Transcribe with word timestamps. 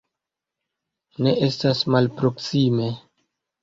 Ne 1.27 1.35
estas 1.51 1.87
malproksime. 1.99 2.93